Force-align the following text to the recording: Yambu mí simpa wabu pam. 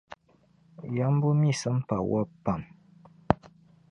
Yambu 0.97 1.29
mí 1.39 1.51
simpa 1.61 1.95
wabu 2.11 2.31
pam. 2.43 2.61